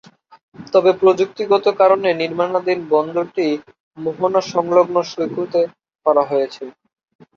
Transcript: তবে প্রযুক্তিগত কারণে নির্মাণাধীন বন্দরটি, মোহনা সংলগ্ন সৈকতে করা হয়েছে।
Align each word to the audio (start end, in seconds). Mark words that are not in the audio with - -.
তবে 0.73 0.91
প্রযুক্তিগত 1.01 1.65
কারণে 1.79 2.09
নির্মাণাধীন 2.21 2.79
বন্দরটি, 2.91 3.47
মোহনা 3.97 4.41
সংলগ্ন 4.53 4.95
সৈকতে 5.11 5.61
করা 6.05 6.23
হয়েছে। 6.25 6.63